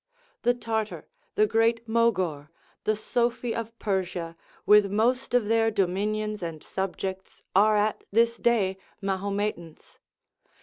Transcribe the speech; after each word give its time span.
The 0.41 0.55
Tartar, 0.55 1.05
the 1.35 1.45
great 1.45 1.87
Mogor, 1.87 2.49
the 2.85 2.95
Sophy 2.95 3.53
of 3.53 3.77
Persia, 3.77 4.35
with 4.65 4.89
most 4.89 5.35
of 5.35 5.45
their 5.47 5.69
dominions 5.69 6.41
and 6.41 6.63
subjects, 6.63 7.43
are 7.55 7.77
at 7.77 8.03
this 8.11 8.37
day 8.37 8.79
Mahometans. 8.99 9.99